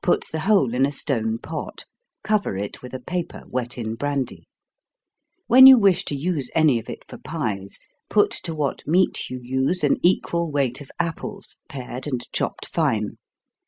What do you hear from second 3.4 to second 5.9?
wet in brandy. When you